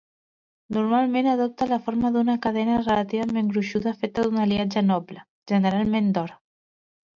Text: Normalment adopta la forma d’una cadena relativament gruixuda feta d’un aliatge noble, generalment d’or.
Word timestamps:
Normalment 0.77 1.29
adopta 1.33 1.67
la 1.71 1.77
forma 1.89 2.11
d’una 2.15 2.37
cadena 2.47 2.79
relativament 2.81 3.53
gruixuda 3.53 3.95
feta 4.01 4.25
d’un 4.27 4.43
aliatge 4.47 4.85
noble, 4.91 5.29
generalment 5.55 6.13
d’or. 6.19 6.37